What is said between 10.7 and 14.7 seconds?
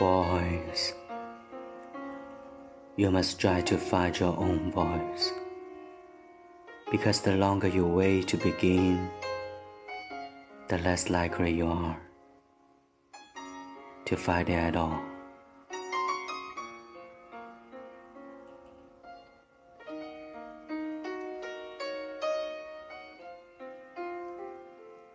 less likely you are to find it